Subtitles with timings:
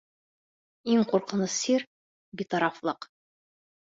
[0.93, 1.85] Иң ҡурҡыныс сир—
[2.41, 3.11] битарафлыҡ.